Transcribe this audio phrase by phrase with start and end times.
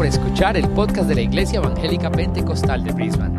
[0.00, 3.36] por escuchar el podcast de la Iglesia Evangélica Pentecostal de Brisbane.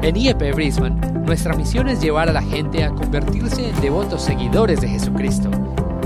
[0.00, 4.80] En IEP Brisbane, nuestra misión es llevar a la gente a convertirse en devotos seguidores
[4.80, 5.50] de Jesucristo.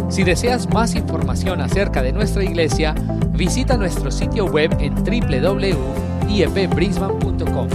[0.09, 2.95] Si deseas más información acerca de nuestra iglesia,
[3.33, 7.69] visita nuestro sitio web en www.iepbrisbane.com.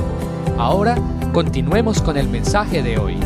[0.57, 0.95] Ahora,
[1.33, 3.19] continuemos con el mensaje de hoy.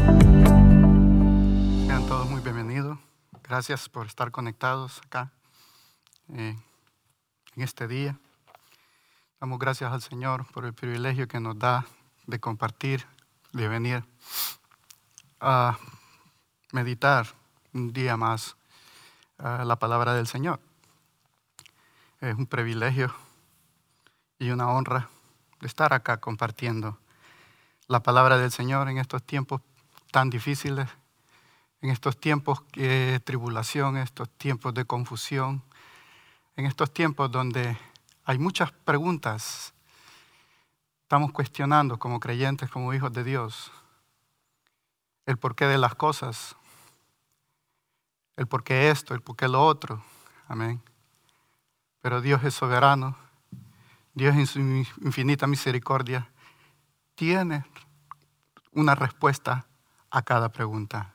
[1.86, 3.00] Sean todos muy bienvenidos.
[3.42, 5.32] Gracias por estar conectados acá
[6.34, 6.58] eh,
[7.56, 8.20] en este día.
[9.40, 11.86] Damos gracias al Señor por el privilegio que nos da
[12.26, 13.06] de compartir,
[13.54, 14.04] de venir
[15.40, 15.78] a
[16.72, 17.28] meditar
[17.72, 18.56] un día más
[19.38, 20.60] la palabra del Señor.
[22.20, 23.14] Es un privilegio
[24.40, 25.08] y una honra
[25.62, 26.98] de estar acá compartiendo
[27.88, 29.62] la palabra del Señor en estos tiempos
[30.10, 30.90] tan difíciles,
[31.84, 35.62] en estos tiempos de tribulación, estos tiempos de confusión,
[36.56, 37.78] en estos tiempos donde
[38.28, 39.74] hay muchas preguntas.
[41.04, 43.72] Estamos cuestionando como creyentes, como hijos de Dios,
[45.26, 46.58] el porqué de las cosas,
[48.36, 50.04] el por qué esto, el por qué lo otro.
[50.50, 50.82] Amén.
[52.02, 53.18] Pero Dios es soberano.
[54.14, 56.30] Dios en su infinita misericordia
[57.16, 57.64] tiene
[58.74, 59.66] una respuesta
[60.12, 61.14] a cada pregunta.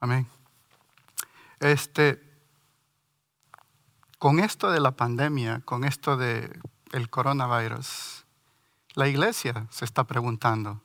[0.00, 0.26] Amén.
[1.58, 2.29] Este,
[4.20, 6.60] con esto de la pandemia, con esto del
[6.92, 8.24] el coronavirus,
[8.94, 10.80] la iglesia se está preguntando,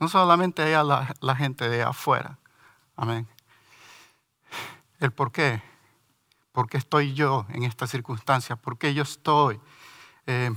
[0.00, 2.38] no solamente a la, la gente de afuera,
[2.98, 3.28] Amén.
[4.98, 5.62] El por qué.
[6.50, 8.56] ¿Por qué estoy yo en esta circunstancia?
[8.56, 9.60] ¿Por qué yo estoy
[10.26, 10.50] eh,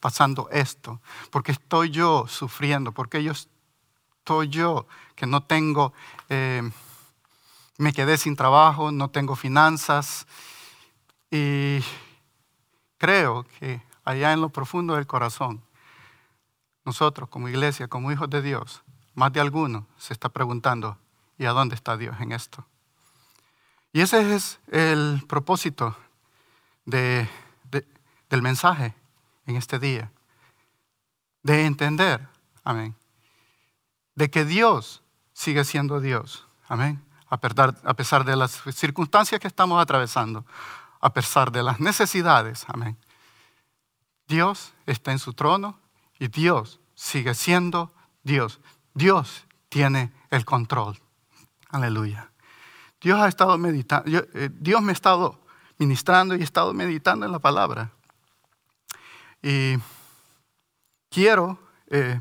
[0.00, 1.02] pasando esto?
[1.30, 2.92] ¿Por qué estoy yo sufriendo?
[2.92, 5.92] ¿Por qué yo estoy yo que no tengo,
[6.30, 6.62] eh,
[7.76, 10.26] me quedé sin trabajo, no tengo finanzas?
[11.30, 11.80] Y
[12.98, 15.62] creo que allá en lo profundo del corazón,
[16.84, 18.82] nosotros como iglesia, como hijos de Dios,
[19.14, 20.98] más de alguno se está preguntando,
[21.38, 22.66] ¿Y a dónde está Dios en esto?
[23.92, 25.96] Y ese es el propósito
[26.84, 27.28] del
[28.42, 28.94] mensaje
[29.46, 30.10] en este día.
[31.42, 32.26] De entender,
[32.64, 32.94] amén,
[34.14, 40.44] de que Dios sigue siendo Dios, amén, a pesar de las circunstancias que estamos atravesando,
[41.06, 42.98] a pesar de las necesidades, amén.
[44.26, 45.78] Dios está en su trono
[46.18, 47.94] y Dios sigue siendo
[48.24, 48.58] Dios.
[48.92, 51.00] Dios tiene el control
[51.68, 52.32] Aleluya.
[53.00, 55.40] Dios ha estado meditando, eh, Dios me ha estado
[55.78, 57.92] ministrando y he estado meditando en la palabra.
[59.40, 59.76] Y
[61.08, 61.56] quiero
[61.86, 62.20] eh,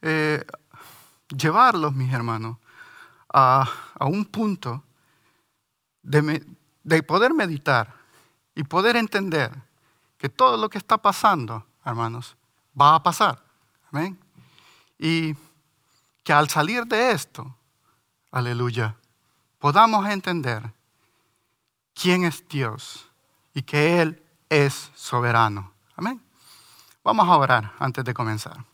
[0.00, 0.44] eh,
[1.36, 2.58] llevarlos, mis hermanos,
[3.32, 3.68] a,
[3.98, 4.84] un punto
[6.06, 6.44] de,
[6.82, 7.94] de, poder meditar
[8.54, 9.52] y poder entender
[10.18, 12.36] que todo lo que está pasando, hermanos,
[12.78, 13.42] va a pasar.
[13.90, 14.18] Amén.
[14.98, 15.34] Y
[16.22, 17.54] que al salir de esto,
[18.30, 18.96] aleluya,
[19.58, 20.72] podamos entender
[21.94, 23.08] quién es Dios
[23.52, 25.72] y que Él es soberano.
[25.96, 26.20] Amén.
[27.02, 28.64] Vamos a orar antes de comenzar.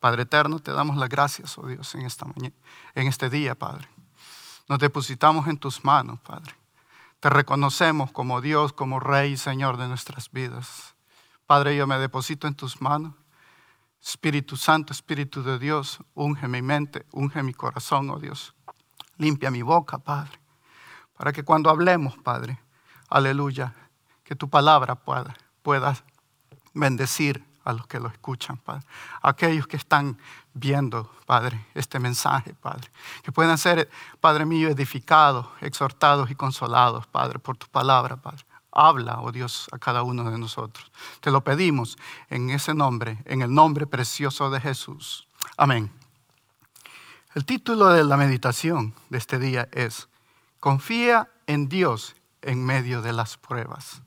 [0.00, 2.54] Padre eterno, te damos las gracias, oh Dios, en, esta mañana,
[2.94, 3.86] en este día, Padre.
[4.68, 6.54] Nos depositamos en tus manos, Padre.
[7.20, 10.94] Te reconocemos como Dios, como Rey y Señor de nuestras vidas.
[11.46, 13.12] Padre, yo me deposito en tus manos.
[14.02, 18.54] Espíritu Santo, Espíritu de Dios, unge mi mente, unge mi corazón, oh Dios.
[19.18, 20.40] Limpia mi boca, Padre,
[21.14, 22.58] para que cuando hablemos, Padre,
[23.10, 23.74] aleluya,
[24.24, 26.02] que tu palabra pueda, pueda
[26.72, 28.84] bendecir a los que lo escuchan, Padre.
[29.22, 30.18] Aquellos que están
[30.54, 32.90] viendo, Padre, este mensaje, Padre.
[33.22, 33.90] Que puedan ser,
[34.20, 38.44] Padre mío, edificados, exhortados y consolados, Padre, por tu palabra, Padre.
[38.72, 40.90] Habla, oh Dios, a cada uno de nosotros.
[41.20, 41.98] Te lo pedimos
[42.28, 45.26] en ese nombre, en el nombre precioso de Jesús.
[45.56, 45.92] Amén.
[47.34, 50.08] El título de la meditación de este día es,
[50.60, 54.02] Confía en Dios en medio de las pruebas.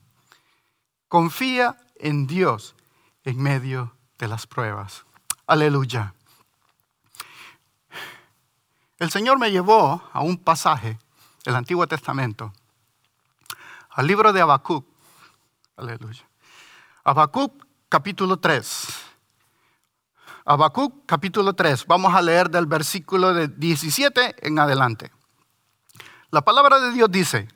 [1.07, 2.75] Confía en Dios
[3.23, 5.05] en medio de las pruebas.
[5.47, 6.13] Aleluya.
[8.99, 10.97] El Señor me llevó a un pasaje
[11.43, 12.53] del Antiguo Testamento
[13.89, 14.85] al libro de Habacuc.
[15.75, 16.23] Aleluya.
[17.03, 18.87] Habacuc capítulo 3.
[20.45, 21.85] Habacuc capítulo 3.
[21.85, 25.11] Vamos a leer del versículo de 17 en adelante.
[26.31, 27.47] La palabra de Dios dice,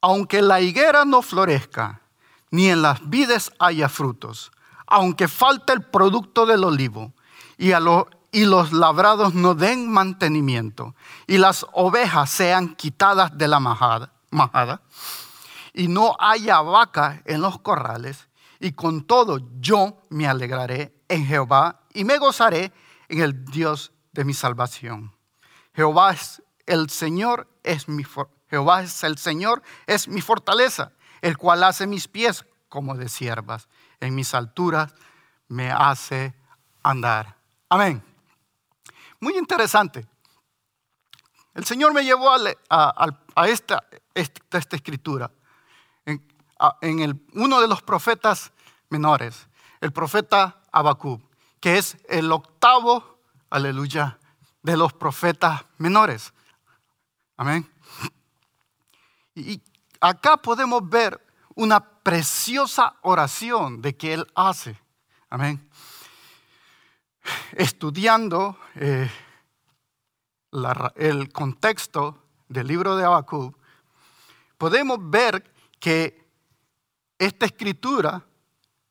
[0.00, 2.00] aunque la higuera no florezca,
[2.50, 4.50] ni en las vides haya frutos,
[4.88, 7.12] aunque falte el producto del olivo,
[7.56, 7.72] y,
[8.32, 10.94] y los labrados no den mantenimiento,
[11.26, 14.82] y las ovejas sean quitadas de la majada, majada
[15.78, 21.82] y no haya vaca en los corrales, y con todo yo me alegraré en Jehová
[21.94, 22.72] y me gozaré
[23.08, 25.12] en el Dios de mi salvación.
[25.72, 28.04] Jehová es el Señor, es mi
[28.50, 33.68] Jehová es el Señor, es mi fortaleza, el cual hace mis pies como de siervas,
[34.00, 34.94] en mis alturas
[35.48, 36.34] me hace
[36.82, 37.36] andar.
[37.68, 38.02] Amén.
[39.20, 40.06] Muy interesante.
[41.54, 43.82] El Señor me llevó a, esta,
[44.14, 45.30] escritura
[46.06, 46.24] en,
[46.82, 48.52] en uno de los profetas
[48.90, 49.48] menores,
[49.80, 51.20] el profeta Abacub,
[51.60, 53.18] que es el octavo,
[53.50, 54.18] aleluya,
[54.62, 56.32] de los profetas menores.
[57.36, 57.68] Amén.
[59.34, 59.60] Y
[60.00, 61.20] acá podemos ver
[61.54, 64.80] una preciosa oración de que él hace.
[65.28, 65.68] Amén.
[67.52, 69.10] Estudiando eh,
[70.96, 73.54] el contexto del libro de Habacuc,
[74.56, 76.26] podemos ver que
[77.18, 78.24] esta escritura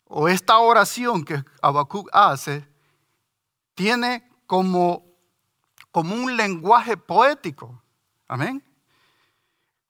[0.04, 2.68] o esta oración que Habacuc hace
[3.74, 5.08] tiene como,
[5.92, 7.82] como un lenguaje poético.
[8.28, 8.64] Amén.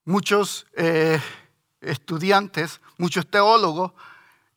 [0.06, 1.20] Muchos eh,
[1.80, 3.92] estudiantes, muchos teólogos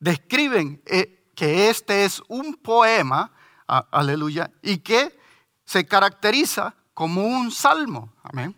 [0.00, 3.32] describen eh, que este es un poema,
[3.66, 5.18] aleluya, y que
[5.64, 8.12] se caracteriza como un salmo.
[8.22, 8.54] Amén.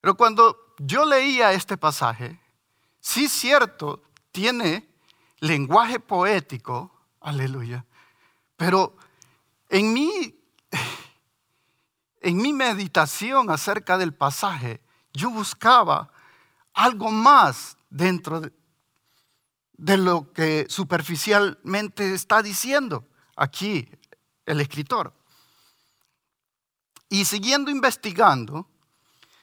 [0.00, 2.40] Pero cuando yo leía este pasaje,
[3.00, 4.88] sí cierto, tiene
[5.40, 7.84] lenguaje poético, aleluya,
[8.56, 8.96] pero
[9.68, 10.38] en mi,
[12.20, 14.80] en mi meditación acerca del pasaje,
[15.16, 16.10] yo buscaba
[16.74, 18.52] algo más dentro de,
[19.96, 23.88] lo que superficialmente está diciendo aquí
[24.44, 25.12] el escritor.
[27.08, 28.68] Y siguiendo investigando,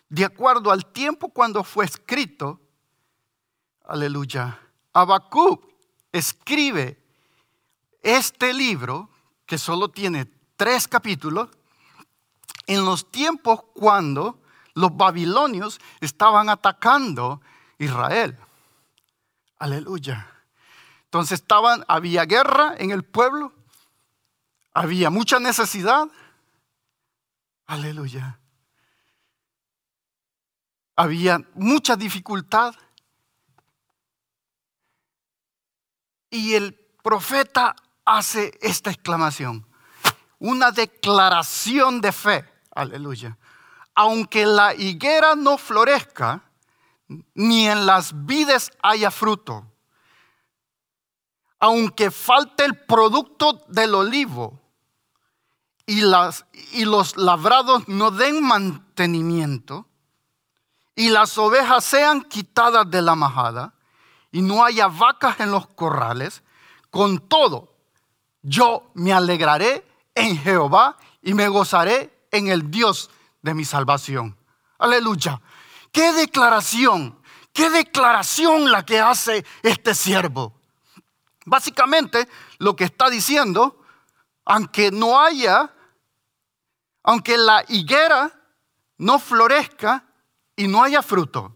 [0.09, 2.61] de acuerdo al tiempo cuando fue escrito,
[3.85, 4.59] aleluya,
[4.93, 5.65] Habacuc
[6.11, 7.03] escribe
[8.03, 9.09] este libro,
[9.45, 11.49] que solo tiene tres capítulos,
[12.67, 14.42] en los tiempos cuando
[14.75, 17.41] los babilonios estaban atacando
[17.77, 18.37] Israel.
[19.57, 20.29] Aleluya.
[21.05, 23.53] Entonces estaban, había guerra en el pueblo,
[24.73, 26.07] había mucha necesidad.
[27.67, 28.39] Aleluya.
[30.95, 32.75] Había mucha dificultad.
[36.29, 36.73] Y el
[37.03, 39.67] profeta hace esta exclamación,
[40.39, 42.49] una declaración de fe.
[42.71, 43.37] Aleluya.
[43.95, 46.43] Aunque la higuera no florezca,
[47.35, 49.65] ni en las vides haya fruto.
[51.59, 54.59] Aunque falte el producto del olivo
[55.85, 59.87] y, las, y los labrados no den mantenimiento,
[60.95, 63.73] y las ovejas sean quitadas de la majada,
[64.31, 66.43] y no haya vacas en los corrales,
[66.89, 67.75] con todo,
[68.41, 73.09] yo me alegraré en Jehová y me gozaré en el Dios
[73.43, 74.35] de mi salvación.
[74.79, 75.39] Aleluya.
[75.91, 77.21] Qué declaración,
[77.53, 80.59] qué declaración la que hace este siervo.
[81.45, 83.79] Básicamente lo que está diciendo,
[84.45, 85.71] aunque no haya,
[87.03, 88.31] aunque la higuera
[88.97, 90.05] no florezca
[90.55, 91.55] y no haya fruto,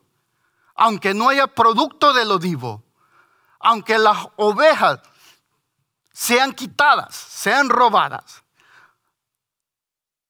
[0.75, 2.83] aunque no haya producto del olivo,
[3.59, 4.99] aunque las ovejas
[6.11, 8.43] sean quitadas, sean robadas,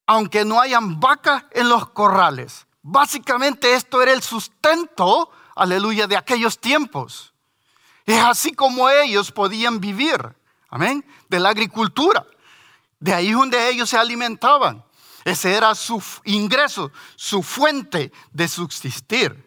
[0.08, 6.58] aunque no hayan vacas en los corrales, Básicamente esto era el sustento, aleluya, de aquellos
[6.58, 7.34] tiempos.
[8.06, 10.18] Es así como ellos podían vivir,
[10.70, 12.26] amén, de la agricultura.
[12.98, 14.86] De ahí donde ellos se alimentaban.
[15.26, 19.47] Ese era su ingreso, su fuente de subsistir.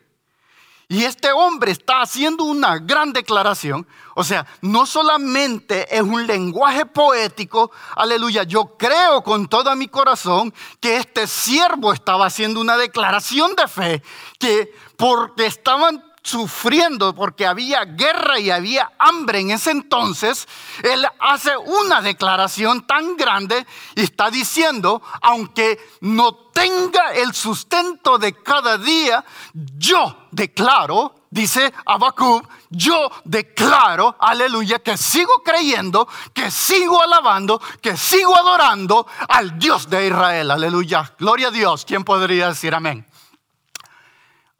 [0.91, 3.87] Y este hombre está haciendo una gran declaración.
[4.17, 10.53] O sea, no solamente es un lenguaje poético, aleluya, yo creo con todo mi corazón
[10.81, 14.03] que este siervo estaba haciendo una declaración de fe,
[14.41, 20.47] que porque estaban sufriendo porque había guerra y había hambre en ese entonces,
[20.83, 28.35] él hace una declaración tan grande y está diciendo, aunque no tenga el sustento de
[28.35, 29.25] cada día,
[29.55, 38.37] yo declaro, dice Habacuc, yo declaro, aleluya, que sigo creyendo, que sigo alabando, que sigo
[38.37, 41.15] adorando al Dios de Israel, aleluya.
[41.19, 43.10] Gloria a Dios, ¿quién podría decir amén?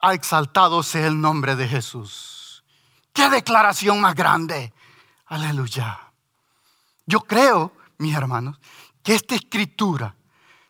[0.01, 2.63] Ha exaltado sea el nombre de Jesús.
[3.13, 4.73] Qué declaración más grande.
[5.25, 5.99] Aleluya.
[7.05, 8.59] Yo creo, mis hermanos,
[9.03, 10.15] que esta escritura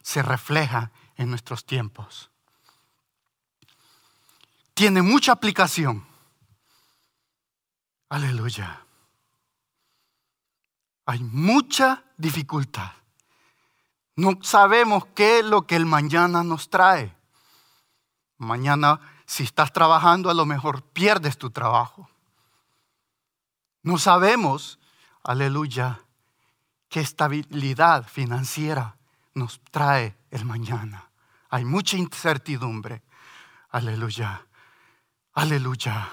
[0.02, 2.30] se refleja en nuestros tiempos.
[4.74, 6.04] tiene mucha aplicación.
[8.10, 8.84] Aleluya.
[11.06, 12.92] Hay mucha dificultad.
[14.16, 17.16] No sabemos qué es lo que el mañana nos trae.
[18.38, 19.00] Mañana,
[19.32, 22.10] si estás trabajando, a lo mejor pierdes tu trabajo.
[23.82, 24.78] No sabemos,
[25.24, 26.02] aleluya,
[26.90, 28.98] qué estabilidad financiera
[29.34, 31.10] nos trae el mañana.
[31.50, 33.04] Hay mucha incertidumbre.
[33.70, 34.46] Aleluya,
[35.32, 36.10] aleluya.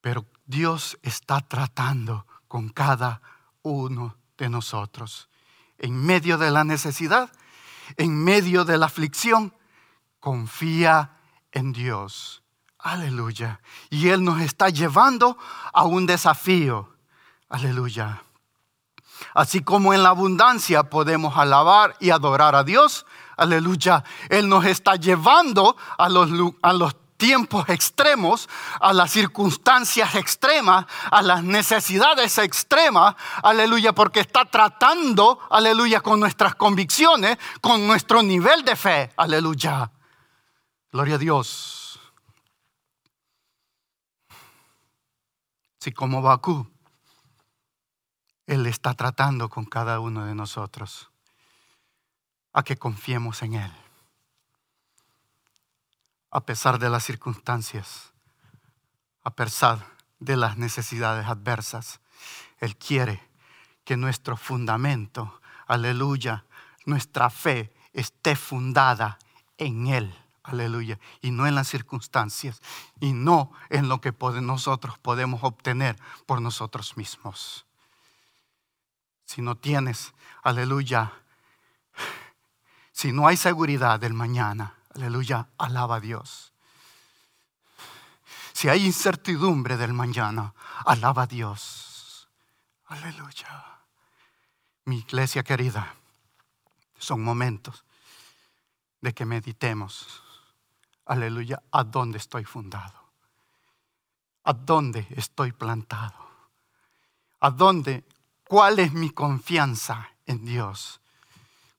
[0.00, 3.22] Pero Dios está tratando con cada
[3.62, 5.28] uno de nosotros.
[5.78, 7.30] En medio de la necesidad,
[7.96, 9.54] en medio de la aflicción,
[10.18, 11.14] confía
[11.52, 12.42] en Dios.
[12.78, 13.60] Aleluya.
[13.90, 15.36] Y Él nos está llevando
[15.72, 16.88] a un desafío.
[17.48, 18.22] Aleluya.
[19.34, 23.04] Así como en la abundancia podemos alabar y adorar a Dios.
[23.36, 24.04] Aleluya.
[24.28, 26.30] Él nos está llevando a los,
[26.62, 28.48] a los tiempos extremos,
[28.80, 36.54] a las circunstancias extremas, a las necesidades extremas, aleluya, porque está tratando, aleluya, con nuestras
[36.54, 39.90] convicciones, con nuestro nivel de fe, aleluya.
[40.92, 42.00] Gloria a Dios.
[45.80, 46.66] Si como Bakú,
[48.46, 51.10] Él está tratando con cada uno de nosotros,
[52.52, 53.72] a que confiemos en Él
[56.30, 58.12] a pesar de las circunstancias,
[59.22, 59.86] a pesar
[60.18, 62.00] de las necesidades adversas.
[62.58, 63.22] Él quiere
[63.84, 66.44] que nuestro fundamento, aleluya,
[66.84, 69.18] nuestra fe esté fundada
[69.56, 70.14] en Él,
[70.48, 72.60] aleluya, y no en las circunstancias,
[73.00, 77.66] y no en lo que nosotros podemos obtener por nosotros mismos.
[79.24, 81.12] Si no tienes, aleluya,
[82.92, 86.52] si no hay seguridad del mañana, Aleluya, alaba a Dios.
[88.52, 92.28] Si hay incertidumbre del mañana, alaba a Dios.
[92.86, 93.78] Aleluya.
[94.86, 95.94] Mi iglesia querida,
[96.98, 97.84] son momentos
[99.00, 100.20] de que meditemos.
[101.08, 102.92] Aleluya, ¿a dónde estoy fundado?
[104.44, 106.28] ¿A dónde estoy plantado?
[107.40, 108.04] ¿A dónde?
[108.46, 111.00] ¿Cuál es mi confianza en Dios?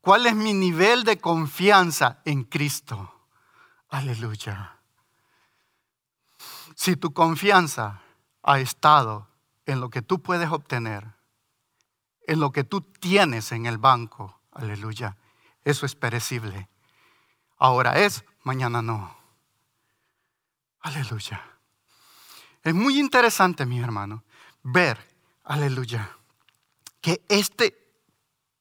[0.01, 3.13] ¿Cuál es mi nivel de confianza en Cristo?
[3.89, 4.77] Aleluya.
[6.75, 8.01] Si tu confianza
[8.41, 9.27] ha estado
[9.67, 11.05] en lo que tú puedes obtener,
[12.25, 15.17] en lo que tú tienes en el banco, aleluya,
[15.63, 16.67] eso es perecible.
[17.59, 19.18] Ahora es, mañana no.
[20.81, 21.43] Aleluya.
[22.63, 24.23] Es muy interesante, mi hermano,
[24.63, 24.97] ver,
[25.43, 26.17] aleluya,
[27.01, 27.75] que este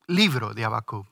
[0.06, 1.06] libro de Habacuc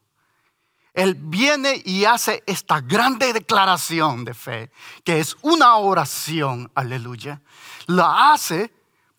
[0.96, 4.70] él viene y hace esta grande declaración de fe,
[5.04, 7.42] que es una oración, aleluya.
[7.84, 8.72] La hace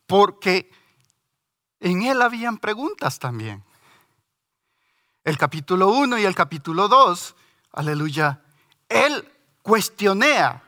[0.07, 0.71] porque
[1.79, 3.63] en él habían preguntas también.
[5.23, 7.35] El capítulo 1 y el capítulo 2,
[7.73, 8.41] aleluya,
[8.89, 10.63] él cuestionea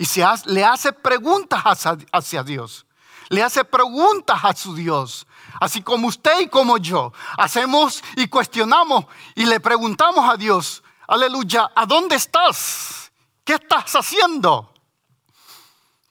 [0.00, 1.62] y se le hace preguntas
[2.10, 2.86] hacia Dios
[3.30, 5.26] le hace preguntas a su Dios,
[5.60, 7.12] así como usted y como yo.
[7.38, 13.12] Hacemos y cuestionamos y le preguntamos a Dios, aleluya, ¿a dónde estás?
[13.44, 14.74] ¿Qué estás haciendo?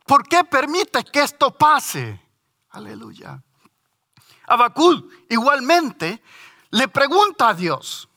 [0.05, 2.21] ¿Por qué permite que esto pase?
[2.69, 3.43] Aleluya.
[4.47, 6.23] Abacul igualmente
[6.71, 8.07] le pregunta a Dios,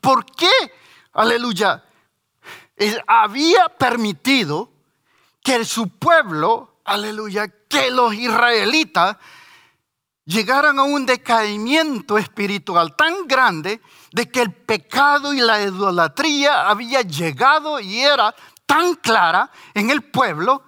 [0.00, 0.50] ¿por qué,
[1.12, 1.84] aleluya,
[3.06, 4.70] había permitido
[5.42, 9.16] que su pueblo aleluya, que los israelitas
[10.24, 13.80] llegaran a un decaimiento espiritual tan grande
[14.12, 18.34] de que el pecado y la idolatría había llegado y era
[18.66, 20.64] tan clara en el pueblo,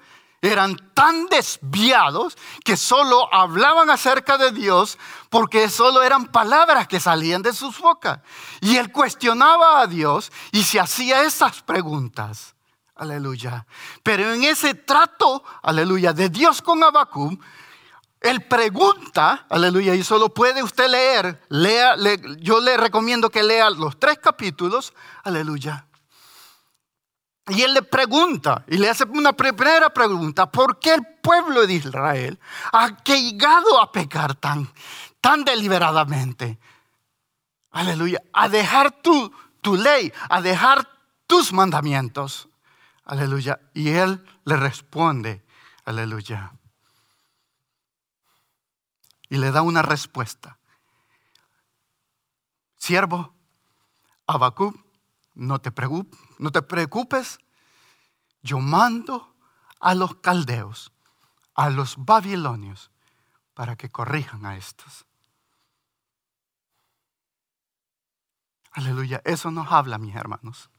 [0.47, 4.99] eran tan desviados que solo hablaban acerca de Dios
[5.31, 8.21] porque solo eran palabras que salían de sus bocas.
[8.61, 12.55] Y él cuestionaba a Dios y se hacía esas preguntas.
[12.95, 13.67] Aleluya.
[14.03, 17.39] Pero en ese trato, aleluya, de Dios con Abacum,
[18.21, 21.95] él pregunta, aleluya, y solo puede usted leer, lea,
[22.41, 25.87] yo le recomiendo que lea los tres capítulos, aleluya.
[27.49, 31.75] Y él le pregunta, y le hace una primera pregunta, ¿por qué el pueblo de
[31.75, 32.41] Israel
[32.73, 34.69] ha llegado a pecar tan,
[35.21, 36.59] tan deliberadamente?
[37.71, 40.89] Aleluya, a dejar tu, tu ley, a dejar
[41.27, 42.49] tus mandamientos.
[43.05, 43.61] Aleluya.
[43.75, 45.45] Y él le responde,
[45.85, 46.53] aleluya.
[49.29, 50.59] Y le da una respuesta.
[52.77, 53.35] Siervo,
[54.27, 54.75] Abacub,
[55.35, 55.71] no te,
[56.39, 57.39] no te preocupes.
[58.43, 59.35] yo mando
[59.81, 60.93] a los caldeos,
[61.55, 62.91] a los babilonios,
[63.55, 65.05] para que corrijan a estos.
[68.73, 69.23] Aleluya.
[69.25, 70.71] Eso nos habla, mis hermanos,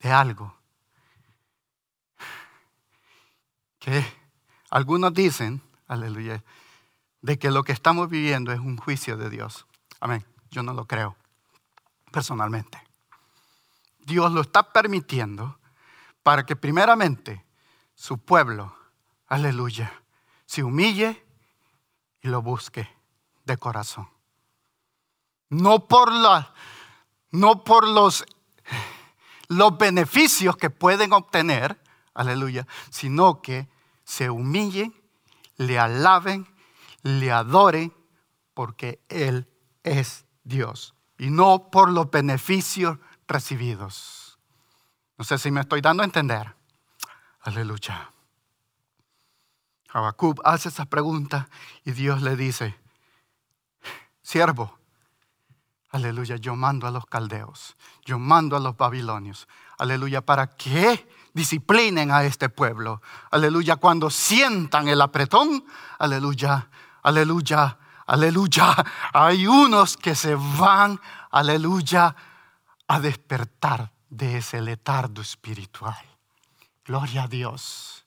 [0.00, 0.56] de algo
[3.78, 4.04] que
[4.70, 6.42] algunos dicen, aleluya,
[7.20, 9.66] de que lo que estamos viviendo es un juicio de Dios.
[10.00, 10.24] Amén.
[10.50, 11.16] Yo no lo creo,
[12.10, 12.85] personalmente.
[14.06, 15.58] Dios lo está permitiendo
[16.22, 17.44] para que primeramente
[17.94, 18.74] su pueblo,
[19.26, 20.02] aleluya,
[20.46, 21.26] se humille
[22.22, 22.88] y lo busque
[23.44, 24.08] de corazón.
[25.48, 26.54] No por la,
[27.32, 28.24] no por los,
[29.48, 31.80] los beneficios que pueden obtener,
[32.14, 33.68] aleluya, sino que
[34.04, 34.94] se humillen,
[35.56, 36.46] le alaben,
[37.02, 37.92] le adoren,
[38.54, 39.48] porque Él
[39.82, 42.98] es Dios y no por los beneficios
[43.28, 44.38] recibidos.
[45.18, 46.54] No sé si me estoy dando a entender.
[47.40, 48.10] Aleluya.
[49.92, 51.48] Habacuc hace esa pregunta
[51.84, 52.76] y Dios le dice,
[54.22, 54.76] siervo,
[55.96, 59.48] Aleluya, yo mando a los caldeos, yo mando a los babilonios.
[59.78, 63.00] Aleluya, para que disciplinen a este pueblo.
[63.30, 65.64] Aleluya, cuando sientan el apretón,
[65.98, 66.68] aleluya,
[67.02, 68.76] aleluya, aleluya.
[69.14, 72.14] Hay unos que se van, aleluya,
[72.88, 76.04] a despertar de ese letardo espiritual.
[76.84, 78.04] Gloria a Dios.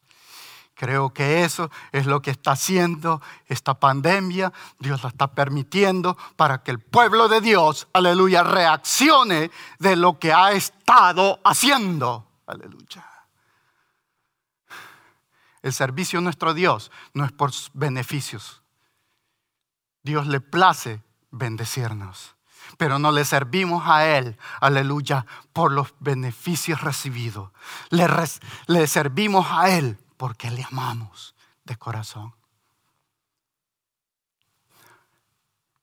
[0.80, 4.54] Creo que eso es lo que está haciendo esta pandemia.
[4.80, 10.32] Dios la está permitiendo para que el pueblo de Dios, aleluya, reaccione de lo que
[10.32, 12.26] ha estado haciendo.
[12.48, 13.06] Aleluya.
[15.62, 18.62] El servicio a nuestro Dios no es por beneficios.
[20.02, 22.36] Dios le place bendecirnos,
[22.80, 27.52] pero no le servimos a Él, aleluya, por los beneficios recibidos.
[27.90, 32.34] Le, servimos a Él porque le amamos de corazón.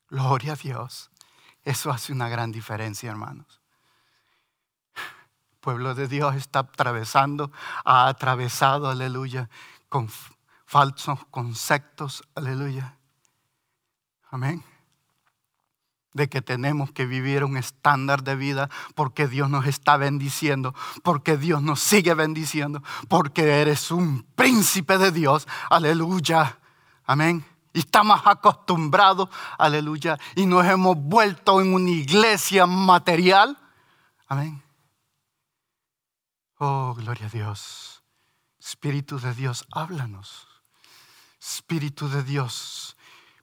[0.09, 1.11] Gloria a Dios.
[1.65, 3.61] Eso hace una gran diferencia, hermanos.
[4.97, 7.53] El pueblo de Dios está atravesando,
[7.85, 9.51] ha atravesado, aleluya,
[9.91, 10.09] con
[10.65, 12.97] falsos conceptos, aleluya.
[14.31, 14.76] Amén
[16.17, 20.75] de que tenemos que vivir un estándar de vida porque Dios nos está bendiciendo,
[21.05, 25.47] porque Dios nos sigue bendiciendo, porque eres un príncipe de Dios.
[25.69, 26.59] Aleluya.
[27.05, 27.45] Amén.
[27.75, 33.59] Y estamos acostumbrados, aleluya, y nos hemos vuelto en una iglesia material.
[34.27, 34.63] Amén.
[36.59, 38.03] Oh, gloria a Dios.
[38.59, 40.49] Espíritu de Dios, háblanos.
[41.39, 42.97] Espíritu de Dios,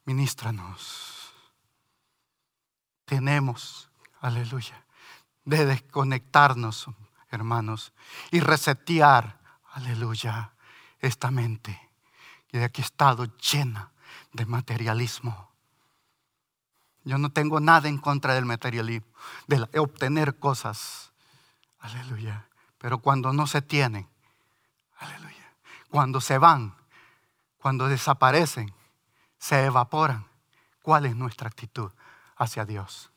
[0.05, 1.02] ministranos
[3.13, 4.83] tenemos, aleluya,
[5.45, 6.87] de desconectarnos,
[7.29, 7.93] hermanos,
[8.31, 9.39] y resetear,
[9.73, 10.53] aleluya,
[10.99, 11.79] esta mente
[12.47, 13.91] que aquí ha estado llena
[14.31, 15.51] de materialismo.
[17.03, 19.07] Yo no tengo nada en contra del materialismo,
[19.45, 21.11] de obtener cosas,
[21.81, 22.47] aleluya,
[22.79, 24.09] pero cuando no se tienen,
[24.97, 25.53] aleluya,
[25.91, 26.75] cuando se van,
[27.59, 28.73] cuando desaparecen,
[29.37, 30.25] se evaporan,
[30.81, 31.91] ¿cuál es nuestra actitud?
[32.37, 33.11] Hacia Dios.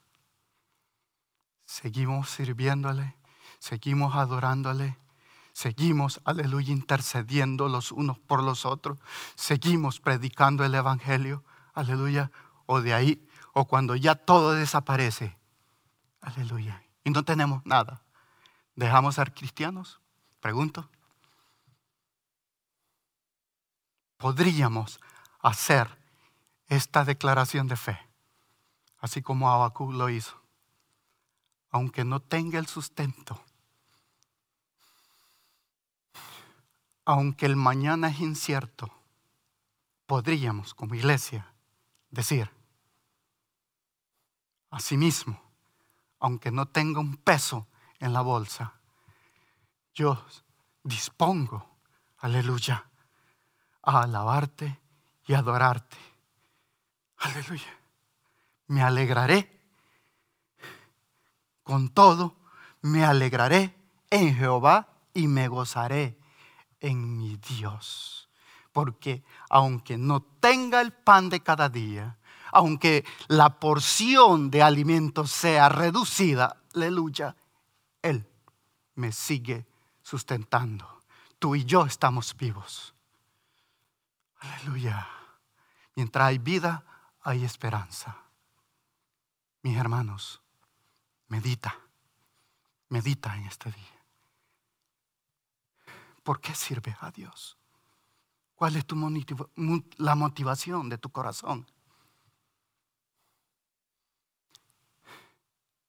[1.64, 3.16] Seguimos sirviéndole,
[3.58, 4.96] seguimos adorándole,
[5.52, 8.98] seguimos, aleluya, intercediendo los unos por los otros,
[9.34, 12.30] seguimos predicando el Evangelio, aleluya,
[12.66, 15.36] o de ahí, o cuando ya todo desaparece,
[16.20, 18.02] aleluya, y no tenemos nada,
[18.74, 20.00] ¿dejamos ser cristianos?
[20.40, 20.88] Pregunto.
[24.18, 25.00] Podríamos
[25.40, 25.98] hacer
[26.68, 28.05] esta declaración de fe
[29.06, 30.36] así como Abacú lo hizo.
[31.70, 33.40] Aunque no tenga el sustento,
[37.04, 38.92] aunque el mañana es incierto,
[40.06, 41.52] podríamos como iglesia
[42.10, 42.50] decir,
[44.70, 45.40] asimismo,
[46.18, 47.68] aunque no tenga un peso
[48.00, 48.74] en la bolsa,
[49.94, 50.20] yo
[50.82, 51.64] dispongo,
[52.18, 52.90] aleluya,
[53.82, 54.80] a alabarte
[55.28, 55.96] y adorarte.
[57.18, 57.85] Aleluya
[58.68, 59.52] me alegraré.
[61.62, 62.36] Con todo,
[62.82, 63.74] me alegraré
[64.10, 66.18] en Jehová y me gozaré
[66.80, 68.28] en mi Dios.
[68.72, 72.18] Porque aunque no tenga el pan de cada día,
[72.52, 77.36] aunque la porción de alimento sea reducida, aleluya,
[78.02, 78.28] Él
[78.94, 79.66] me sigue
[80.02, 81.02] sustentando.
[81.38, 82.94] Tú y yo estamos vivos.
[84.38, 85.08] Aleluya.
[85.94, 86.84] Mientras hay vida,
[87.22, 88.25] hay esperanza.
[89.66, 90.40] Mis hermanos,
[91.26, 91.76] medita,
[92.88, 93.96] medita en este día.
[96.22, 97.58] ¿por qué sirves a Dios?
[98.54, 98.94] ¿Cuál es tu
[99.96, 101.68] la motivación de tu corazón?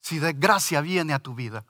[0.02, 1.64] Si desgracia viene a tu vida,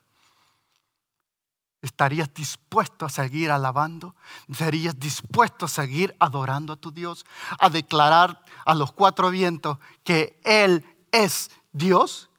[1.82, 4.16] ¿estarías dispuesto a seguir alabando?
[4.50, 7.26] ¿Serías dispuesto a seguir adorando a tu Dios?
[7.58, 12.30] ¿A declarar a los cuatro vientos que Él es Dios?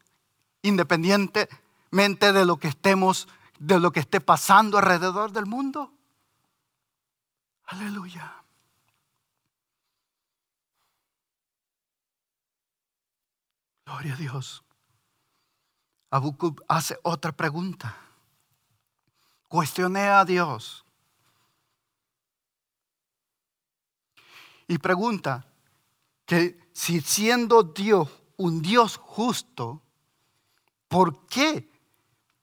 [0.61, 3.27] Independientemente de lo que estemos,
[3.59, 5.93] de lo que esté pasando alrededor del mundo.
[7.65, 8.43] Aleluya.
[13.85, 14.63] Gloria a Dios.
[16.11, 17.95] Abucub hace otra pregunta.
[19.47, 20.85] Cuestioné a Dios.
[24.67, 25.45] Y pregunta
[26.25, 28.07] que si siendo Dios
[28.39, 29.81] un Dios justo,
[30.87, 31.69] ¿por qué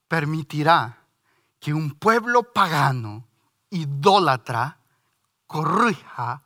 [0.09, 0.99] permitirá
[1.59, 3.27] que un pueblo pagano,
[3.71, 4.79] idólatra,
[5.47, 6.43] corrija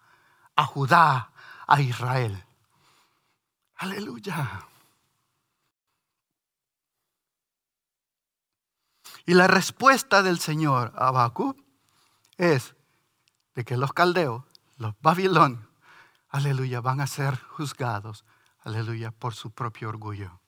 [0.54, 1.32] a Judá,
[1.66, 2.44] a Israel?
[3.74, 4.66] Aleluya.
[9.26, 11.32] Y la respuesta del Señor a
[12.36, 12.76] es
[13.56, 14.44] de que los caldeos,
[14.76, 15.66] los babilonios,
[16.28, 18.24] aleluya, van a ser juzgados,
[18.62, 20.40] aleluya, por su propio orgullo.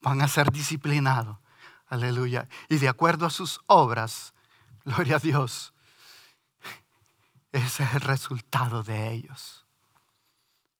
[0.00, 1.38] Van a ser disciplinados,
[1.86, 2.48] aleluya.
[2.68, 4.34] Y de acuerdo a sus obras,
[4.84, 5.72] gloria a Dios,
[7.52, 9.66] ese es el resultado de ellos.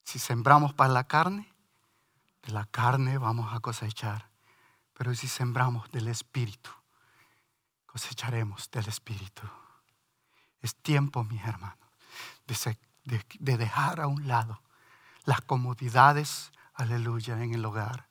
[0.04, 1.52] Si sembramos para la carne,
[2.42, 4.30] de la carne vamos a cosechar.
[4.94, 6.70] Pero si sembramos del Espíritu,
[7.86, 9.42] cosecharemos del Espíritu.
[10.60, 11.78] Es tiempo, mis hermanos,
[13.04, 14.62] de, dejar a un lado
[15.24, 18.08] las comodidades, aleluya, en el hogar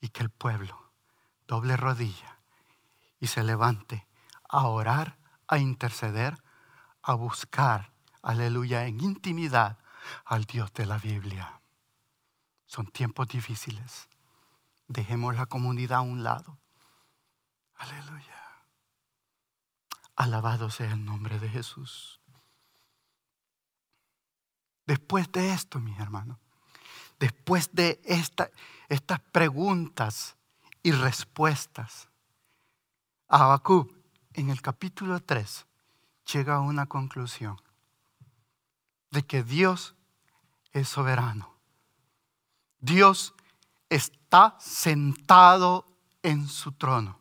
[0.00, 0.92] y que el pueblo
[1.46, 2.38] doble rodilla
[3.18, 4.06] y se levante
[4.48, 6.42] a orar, a interceder,
[7.02, 9.78] a buscar, aleluya, en intimidad
[10.24, 11.60] al Dios de la Biblia.
[12.66, 14.08] Son tiempos difíciles.
[14.86, 16.58] Dejemos la comunidad a un lado.
[17.74, 18.40] Aleluya.
[20.16, 22.19] Alabado sea el nombre de Jesús.
[24.90, 26.36] Después de esto, mis hermanos,
[27.20, 28.50] después de esta,
[28.88, 30.34] estas preguntas
[30.82, 32.08] y respuestas,
[33.28, 33.94] Habacuc
[34.32, 35.64] en el capítulo 3
[36.32, 37.62] llega a una conclusión
[39.12, 39.94] de que Dios
[40.72, 41.54] es soberano.
[42.80, 43.32] Dios
[43.90, 45.86] está sentado
[46.24, 47.20] en su trono.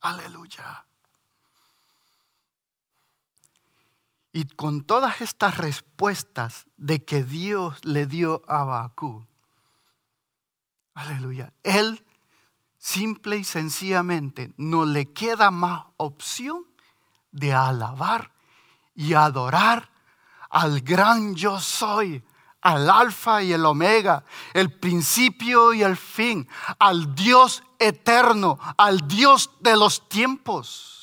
[0.00, 0.86] Aleluya.
[4.32, 9.26] Y con todas estas respuestas de que Dios le dio a Bakú,
[10.94, 12.04] aleluya, él
[12.78, 16.64] simple y sencillamente no le queda más opción
[17.32, 18.32] de alabar
[18.94, 19.90] y adorar
[20.48, 22.22] al gran yo soy,
[22.60, 29.50] al alfa y el omega, el principio y el fin, al Dios eterno, al Dios
[29.60, 30.99] de los tiempos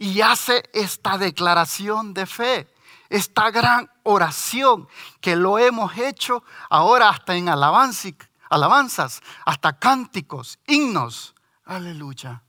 [0.00, 2.74] y hace esta declaración de fe,
[3.10, 4.88] esta gran oración
[5.20, 11.34] que lo hemos hecho ahora hasta en alabanzas, hasta cánticos, himnos.
[11.66, 12.42] Aleluya.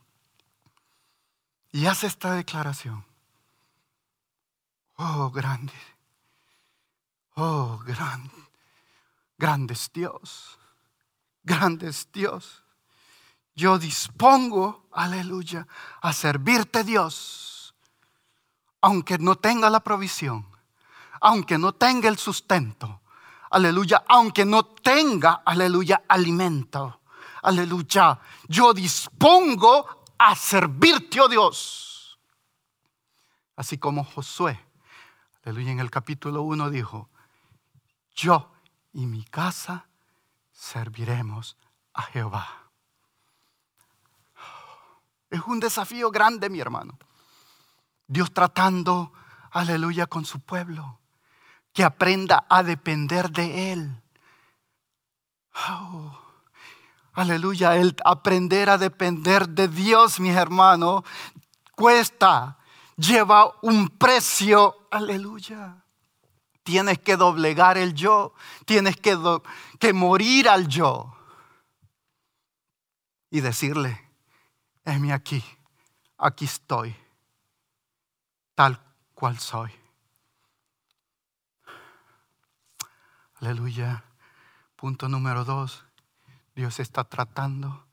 [1.74, 3.06] Y hace esta declaración.
[4.96, 5.74] Oh, grande.
[7.36, 8.32] Oh, grande.
[9.38, 10.58] Grande es Dios.
[11.44, 12.64] Grande es Dios
[13.56, 15.68] yo dispongo, aleluya,
[16.02, 17.76] a servirte Dios,
[18.82, 20.48] aunque no tenga la provisión,
[21.20, 23.02] aunque no tenga el sustento,
[23.50, 27.02] aleluya, aunque no tenga, aleluya, alimento,
[27.44, 32.20] aleluya, yo dispongo a servirte, oh Dios.
[33.56, 34.60] Así como Josué,
[35.44, 37.10] aleluya, en el capítulo 1 dijo,
[38.16, 38.52] yo
[38.94, 39.88] y mi casa
[40.52, 41.58] serviremos
[41.94, 42.71] a Jehová.
[45.32, 47.00] Es un desafío grande, mi hermano.
[48.06, 49.13] Dios tratando,
[49.50, 51.00] aleluya, con su pueblo.
[51.72, 54.04] Que aprenda a depender de Él.
[55.70, 56.20] Oh,
[57.13, 61.06] aleluya, el aprender a depender de Dios, mi hermano,
[61.76, 62.58] cuesta,
[62.98, 65.78] lleva un precio, aleluya.
[66.63, 68.34] Tienes que doblegar el yo,
[68.65, 69.17] tienes que,
[69.80, 71.15] que morir al yo
[73.30, 74.11] y decirle,
[74.86, 75.44] heme aquí,
[76.17, 76.96] aquí estoy,
[78.56, 78.80] tal
[79.13, 79.72] cual soy.
[83.36, 84.04] Aleluya.
[84.76, 85.84] Punto número dos.
[86.56, 87.86] Dios está tratando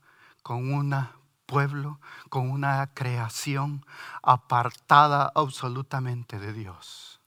[0.42, 1.98] con una pueblo
[2.28, 3.84] con una creación
[4.22, 7.20] apartada absolutamente de Dios.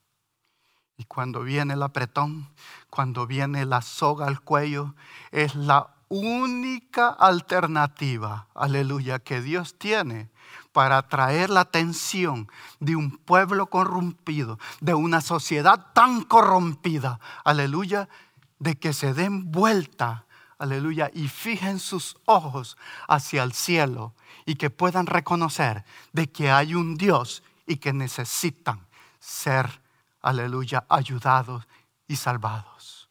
[0.96, 2.48] Y cuando viene el apretón,
[2.88, 4.94] cuando viene la soga al cuello,
[5.32, 10.28] es la única alternativa, aleluya, que Dios tiene
[10.72, 18.10] para atraer la atención de un pueblo corrompido, de una sociedad tan corrompida, aleluya,
[18.58, 20.26] de que se den vuelta,
[20.58, 22.76] aleluya, y fijen sus ojos
[23.08, 28.86] hacia el cielo y que puedan reconocer de que hay un Dios y que necesitan
[29.18, 29.80] ser,
[30.20, 31.66] aleluya, ayudados
[32.06, 33.08] y salvados.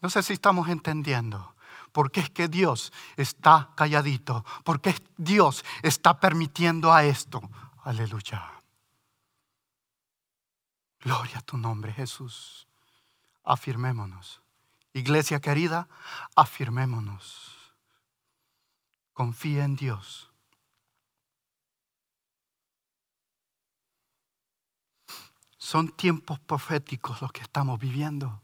[0.00, 1.53] No sé si estamos entendiendo.
[1.94, 4.44] ¿Por qué es que Dios está calladito?
[4.64, 7.40] ¿Por qué Dios está permitiendo a esto?
[7.84, 8.50] Aleluya.
[10.98, 12.66] Gloria a tu nombre, Jesús.
[13.44, 14.42] Afirmémonos.
[14.92, 15.86] Iglesia querida,
[16.34, 17.52] afirmémonos.
[19.12, 20.32] Confía en Dios.
[25.58, 28.43] Son tiempos proféticos los que estamos viviendo.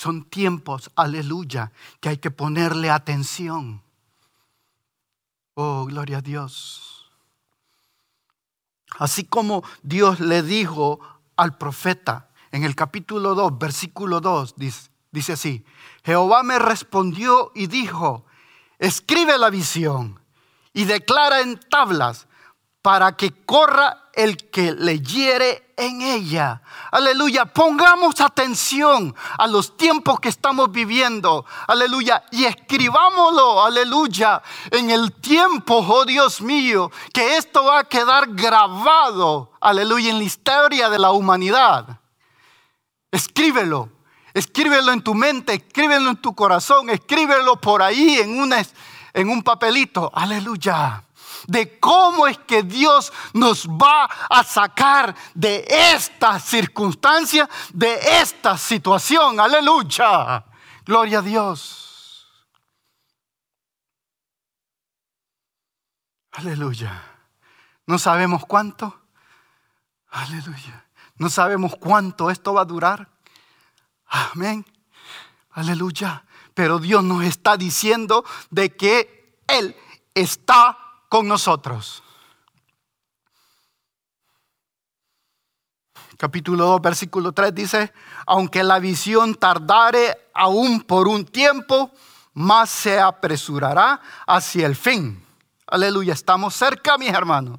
[0.00, 3.82] Son tiempos, aleluya, que hay que ponerle atención.
[5.52, 7.10] Oh, gloria a Dios.
[8.98, 11.00] Así como Dios le dijo
[11.36, 15.66] al profeta en el capítulo 2, versículo 2, dice, dice así,
[16.02, 18.24] Jehová me respondió y dijo,
[18.78, 20.18] escribe la visión
[20.72, 22.26] y declara en tablas
[22.82, 26.62] para que corra el que leyere en ella.
[26.90, 31.44] Aleluya, pongamos atención a los tiempos que estamos viviendo.
[31.66, 38.28] Aleluya, y escribámoslo, aleluya, en el tiempo, oh Dios mío, que esto va a quedar
[38.28, 42.00] grabado, aleluya, en la historia de la humanidad.
[43.10, 43.90] Escríbelo,
[44.32, 48.52] escríbelo en tu mente, escríbelo en tu corazón, escríbelo por ahí en,
[49.12, 50.10] en un papelito.
[50.14, 51.04] Aleluya
[51.50, 59.40] de cómo es que Dios nos va a sacar de esta circunstancia, de esta situación.
[59.40, 60.44] Aleluya.
[60.86, 62.46] Gloria a Dios.
[66.30, 67.02] Aleluya.
[67.86, 69.00] No sabemos cuánto.
[70.10, 70.86] Aleluya.
[71.16, 73.10] No sabemos cuánto esto va a durar.
[74.06, 74.64] Amén.
[75.50, 76.24] Aleluya.
[76.54, 79.76] Pero Dios nos está diciendo de que Él
[80.14, 82.04] está con nosotros.
[86.16, 87.92] Capítulo 2, versículo 3 dice,
[88.26, 91.90] aunque la visión tardare aún por un tiempo,
[92.34, 95.26] más se apresurará hacia el fin.
[95.66, 97.58] Aleluya, estamos cerca, mis hermanos.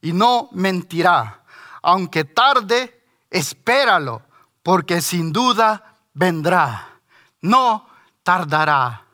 [0.00, 1.42] Y no mentirá.
[1.82, 4.22] Aunque tarde, espéralo,
[4.62, 7.00] porque sin duda vendrá.
[7.42, 7.86] No
[8.22, 9.04] tardará.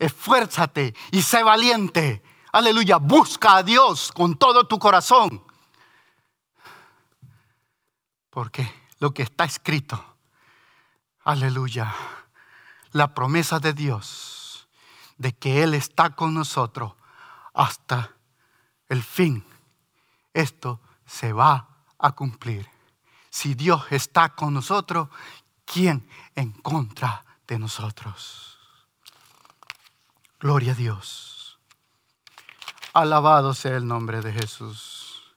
[0.00, 5.44] Esfuérzate y sé valiente Aleluya, busca a Dios con todo tu corazón.
[8.30, 10.02] Porque lo que está escrito,
[11.24, 11.94] aleluya,
[12.92, 14.68] la promesa de Dios
[15.16, 16.94] de que Él está con nosotros
[17.54, 18.16] hasta
[18.88, 19.44] el fin,
[20.32, 22.68] esto se va a cumplir.
[23.28, 25.08] Si Dios está con nosotros,
[25.64, 28.58] ¿quién en contra de nosotros?
[30.40, 31.29] Gloria a Dios.
[32.92, 35.36] Alabado sea el nombre de Jesús.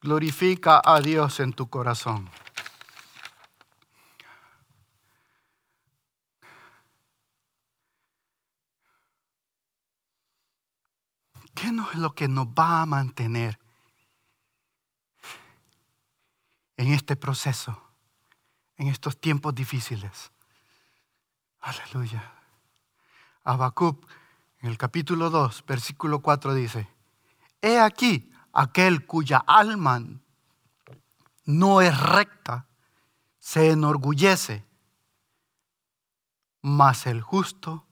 [0.00, 2.30] Glorifica a Dios en tu corazón.
[11.56, 13.58] ¿Qué no es lo que nos va a mantener
[16.76, 17.82] en este proceso,
[18.76, 20.30] en estos tiempos difíciles?
[21.58, 22.32] Aleluya.
[23.42, 24.06] Habacuc
[24.60, 26.88] en el capítulo 2, versículo 4 dice,
[27.60, 30.02] He aquí aquel cuya alma
[31.44, 32.66] no es recta,
[33.38, 34.64] se enorgullece,
[36.62, 37.86] mas el justo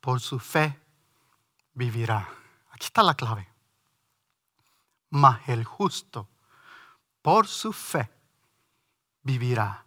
[0.00, 0.80] por su fe
[1.74, 2.28] vivirá.
[2.70, 3.48] Aquí está la clave.
[5.10, 6.28] Mas el justo
[7.22, 8.10] por su fe
[9.22, 9.84] vivirá.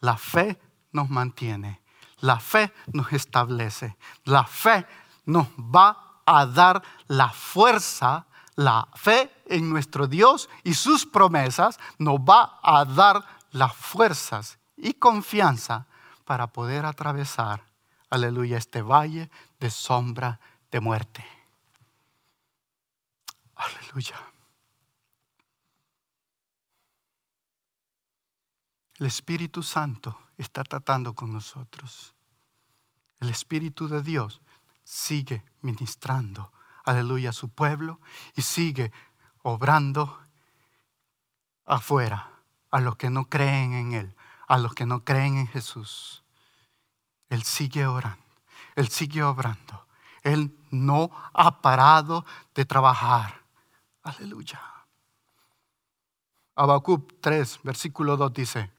[0.00, 0.60] La fe
[0.92, 1.82] nos mantiene,
[2.20, 4.86] la fe nos establece, la fe
[5.26, 12.18] nos va a dar la fuerza, la fe en nuestro Dios y sus promesas, nos
[12.18, 15.86] va a dar las fuerzas y confianza
[16.24, 17.64] para poder atravesar,
[18.10, 21.24] aleluya, este valle de sombra de muerte.
[23.54, 24.16] Aleluya.
[28.98, 32.14] El Espíritu Santo está tratando con nosotros.
[33.20, 34.40] El Espíritu de Dios
[34.86, 36.52] sigue ministrando
[36.84, 38.00] aleluya, a su pueblo
[38.36, 38.92] y sigue
[39.42, 40.18] obrando
[41.64, 42.30] afuera
[42.70, 46.22] a los que no creen en Él, a los que no creen en Jesús.
[47.28, 48.22] Él sigue orando,
[48.76, 49.86] Él sigue obrando.
[50.22, 53.42] Él no ha parado de trabajar.
[54.02, 54.60] Aleluya.
[56.54, 58.70] Habacuc 3, versículo 2 dice,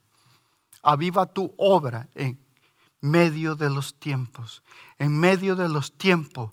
[0.81, 2.46] aviva tu obra en
[3.01, 4.63] medio de los tiempos,
[4.97, 6.51] en medio de los tiempos,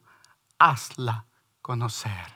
[0.58, 1.26] hazla
[1.62, 2.34] conocer.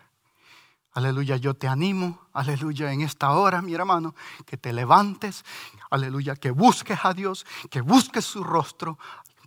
[0.93, 4.15] Aleluya, yo te animo, aleluya, en esta hora, mi hermano,
[4.47, 5.45] que te levantes,
[5.91, 8.99] aleluya, que busques a Dios, que busques su rostro,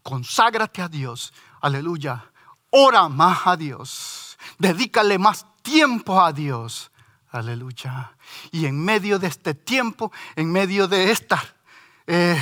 [0.04, 2.32] conságrate a Dios, aleluya,
[2.70, 6.92] ora más a Dios, dedícale más tiempo a Dios,
[7.32, 8.16] aleluya.
[8.52, 11.42] Y en medio de este tiempo, en medio de estas
[12.08, 12.42] eh,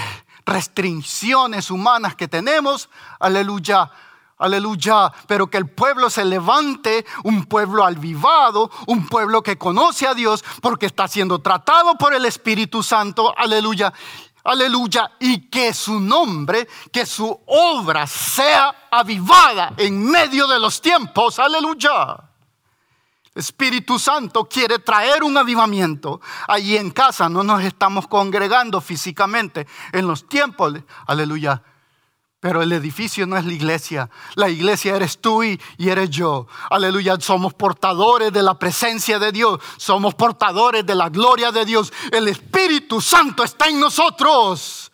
[0.49, 3.91] restricciones humanas que tenemos, aleluya,
[4.39, 5.12] Aleluya.
[5.27, 10.43] Pero que el pueblo se levante, un pueblo alvivado, un pueblo que conoce a Dios
[10.62, 13.33] porque está siendo tratado por el Espíritu Santo.
[13.38, 13.93] Aleluya.
[14.45, 15.12] Aleluya.
[15.19, 21.38] Y que su nombre, que su obra sea avivada en medio de los tiempos.
[21.38, 22.28] Aleluya.
[23.35, 26.19] Espíritu Santo quiere traer un avivamiento.
[26.47, 30.73] Allí en casa no nos estamos congregando físicamente en los tiempos.
[31.07, 31.61] Aleluya
[32.39, 34.09] pero el edificio no es la iglesia.
[34.35, 36.47] La iglesia eres tú y, eres yo.
[36.69, 37.19] Aleluya.
[37.19, 39.59] Somos portadores de la presencia de Dios.
[39.77, 41.91] Somos portadores de la gloria de Dios.
[42.11, 44.91] El Espíritu Santo está en nosotros.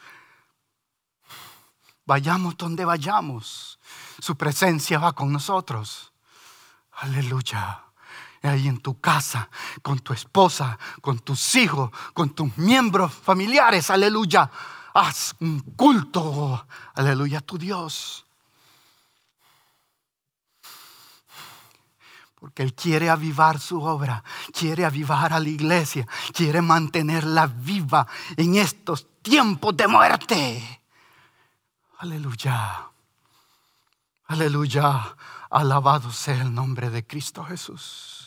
[2.06, 3.78] Vayamos donde vayamos.
[4.19, 6.12] Su presencia va con nosotros.
[6.93, 7.85] Aleluya.
[8.48, 9.50] Ahí en tu casa,
[9.82, 13.90] con tu esposa, con tus hijos, con tus miembros familiares.
[13.90, 14.50] Aleluya
[14.96, 18.26] haz un culto, aleluya, a tu Dios.
[22.40, 28.56] Porque Él quiere avivar su obra, quiere avivar a la iglesia, quiere mantenerla viva en
[28.56, 30.82] estos tiempos de muerte.
[31.98, 32.90] Aleluya,
[34.28, 35.16] aleluya,
[35.50, 38.25] alabado sea el nombre de Cristo Jesús.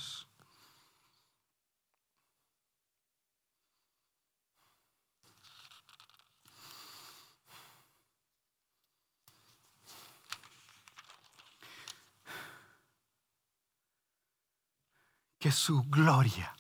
[15.39, 16.55] Que su gloria,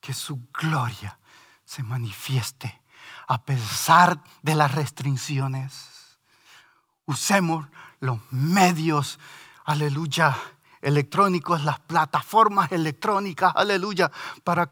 [0.00, 1.18] que su gloria
[1.64, 2.82] se manifieste
[3.26, 6.18] a pesar de las restricciones.
[7.04, 7.66] Usemos
[8.00, 9.18] los medios,
[9.64, 10.36] aleluya,
[10.80, 14.10] electrónicos, las plataformas electrónicas, aleluya,
[14.44, 14.70] para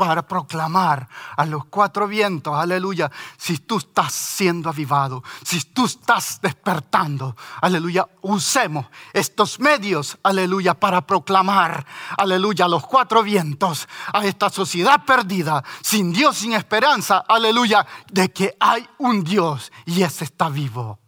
[0.00, 6.40] para proclamar a los cuatro vientos, aleluya, si tú estás siendo avivado, si tú estás
[6.40, 11.84] despertando, aleluya, usemos estos medios, aleluya, para proclamar,
[12.16, 18.32] aleluya, a los cuatro vientos, a esta sociedad perdida, sin Dios, sin esperanza, aleluya, de
[18.32, 20.98] que hay un Dios y ese está vivo.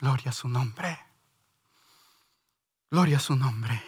[0.00, 0.98] Gloria a su nombre.
[2.90, 3.80] Gloria a su nombre.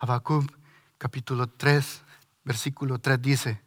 [0.00, 0.52] Habacuc
[0.98, 2.02] capítulo 3
[2.46, 3.60] versículo 3 dice,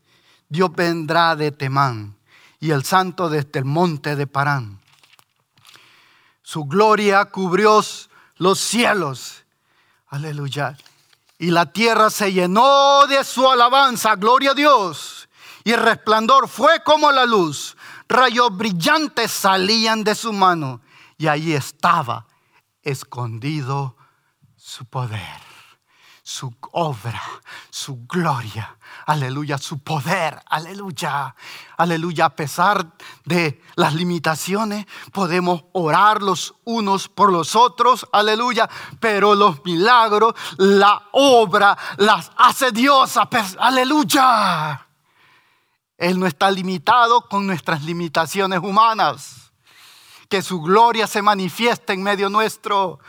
[0.47, 2.15] Dios vendrá de Temán
[2.61, 4.79] y el santo desde el monte de Parán.
[6.41, 7.83] Su gloria cubrió
[8.37, 9.43] los cielos.
[10.07, 10.77] Aleluya.
[11.37, 14.15] Y la tierra se llenó de su alabanza.
[14.15, 15.29] Gloria a Dios.
[15.63, 17.75] Y el resplandor fue como la luz.
[18.07, 20.81] Rayos brillantes salían de su mano.
[21.17, 22.25] Y ahí estaba
[22.81, 23.95] escondido
[24.55, 25.48] su poder
[26.29, 27.19] su obra,
[27.71, 31.33] su gloria, aleluya, su poder, aleluya,
[31.75, 32.25] aleluya.
[32.25, 32.85] A pesar
[33.25, 41.01] de las limitaciones, podemos orar los unos por los otros, aleluya, pero los milagros, la
[41.13, 43.17] obra, las hace Dios,
[43.57, 44.85] aleluya.
[45.97, 49.51] Él no está limitado con nuestras limitaciones humanas.
[50.29, 52.99] Que su gloria se manifieste en medio nuestro.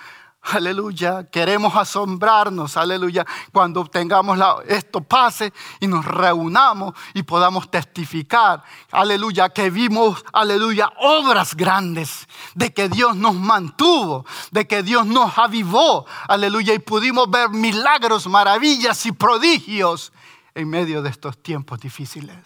[0.42, 9.50] Aleluya, queremos asombrarnos, aleluya, cuando tengamos esto pase y nos reunamos y podamos testificar, aleluya,
[9.50, 16.06] que vimos, aleluya, obras grandes, de que Dios nos mantuvo, de que Dios nos avivó,
[16.26, 20.10] aleluya, y pudimos ver milagros, maravillas y prodigios
[20.54, 22.38] en medio de estos tiempos difíciles.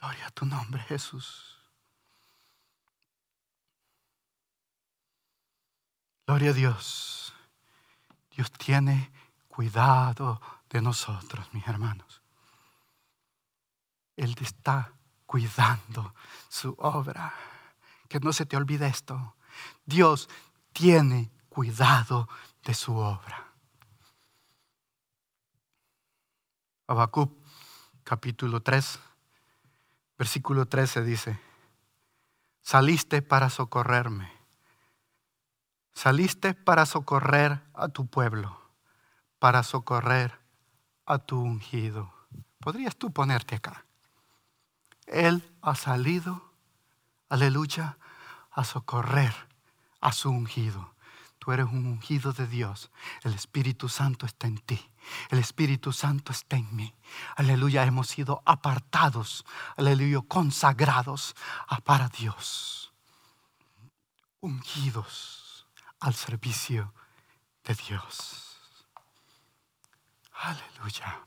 [0.00, 1.57] Gloria a tu nombre, Jesús.
[6.28, 7.32] Gloria a Dios.
[8.36, 9.10] Dios tiene
[9.48, 12.20] cuidado de nosotros, mis hermanos.
[14.14, 14.92] Él está
[15.24, 16.14] cuidando
[16.50, 17.32] su obra.
[18.10, 19.36] Que no se te olvide esto.
[19.86, 20.28] Dios
[20.74, 22.28] tiene cuidado
[22.62, 23.50] de su obra.
[26.88, 27.32] Habacuc
[28.04, 29.00] capítulo 3,
[30.18, 31.40] versículo 13 dice,
[32.60, 34.37] saliste para socorrerme,
[35.98, 38.56] saliste para socorrer a tu pueblo,
[39.40, 40.38] para socorrer
[41.06, 42.14] a tu ungido.
[42.60, 43.84] ¿Podrías tú ponerte acá?
[45.06, 46.52] Él ha salido,
[47.28, 47.98] aleluya,
[48.52, 49.34] a socorrer
[50.00, 50.94] a su ungido.
[51.40, 52.92] Tú eres un ungido de Dios.
[53.24, 54.80] El Espíritu Santo está en ti.
[55.30, 56.94] El Espíritu Santo está en mí.
[57.34, 59.44] Aleluya, hemos sido apartados.
[59.76, 61.34] Aleluya, consagrados
[61.84, 62.92] para Dios.
[64.40, 65.37] Ungidos
[66.00, 66.92] al servicio
[67.64, 68.56] de Dios.
[70.32, 71.26] Aleluya.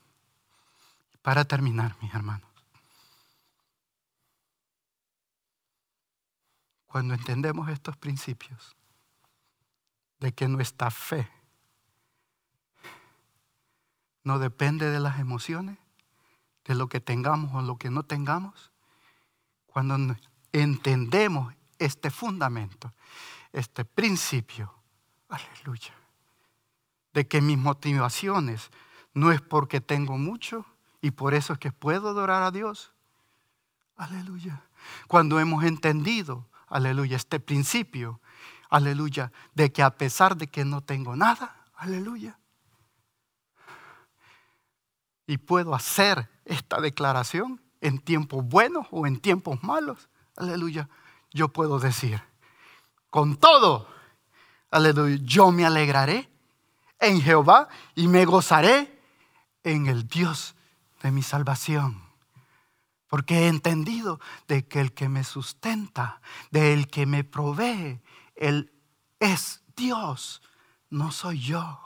[1.21, 2.49] Para terminar, mis hermanos.
[6.87, 8.75] Cuando entendemos estos principios,
[10.21, 11.27] de que nuestra fe
[14.23, 15.77] no depende de las emociones,
[16.63, 18.71] de lo que tengamos o lo que no tengamos.
[19.65, 20.15] Cuando
[20.53, 22.93] entendemos este fundamento,
[23.53, 24.73] este principio,
[25.29, 25.93] aleluya,
[27.13, 28.71] de que mis motivaciones
[29.13, 30.65] no es porque tengo mucho
[31.01, 32.93] y por eso es que puedo adorar a Dios.
[33.97, 34.63] Aleluya.
[35.07, 38.21] Cuando hemos entendido, aleluya, este principio,
[38.69, 42.37] aleluya, de que a pesar de que no tengo nada, aleluya,
[45.27, 50.89] y puedo hacer esta declaración en tiempos buenos o en tiempos malos, aleluya,
[51.31, 52.21] yo puedo decir,
[53.11, 53.87] con todo,
[54.71, 56.31] aleluya, yo me alegraré
[56.97, 58.99] en Jehová y me gozaré
[59.63, 60.55] en el Dios
[61.03, 62.01] de mi salvación.
[63.07, 68.01] Porque he entendido de que el que me sustenta, de el que me provee,
[68.35, 68.71] él
[69.19, 70.41] es Dios,
[70.89, 71.79] no soy yo.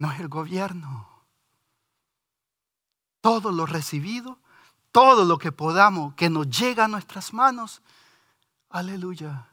[0.00, 1.08] No es el gobierno.
[3.20, 4.40] Todo lo recibido,
[4.90, 7.80] todo lo que podamos, que nos llega a nuestras manos,
[8.72, 9.48] aleluya,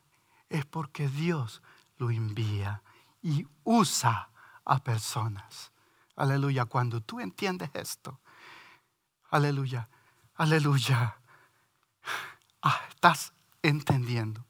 [0.49, 1.61] es porque Dios
[1.97, 2.81] lo envía
[3.21, 4.29] y usa
[4.65, 5.71] a personas.
[6.15, 8.19] Aleluya, cuando tú entiendes esto,
[9.29, 9.87] aleluya,
[10.35, 11.17] aleluya,
[12.61, 14.45] ah, estás entendiendo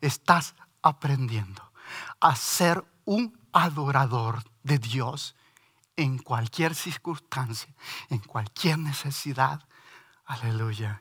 [0.00, 1.72] estás aprendiendo
[2.20, 5.34] a ser un adorador de Dios
[5.96, 7.74] en cualquier circunstancia,
[8.08, 9.66] en cualquier necesidad.
[10.24, 11.00] Aleluya.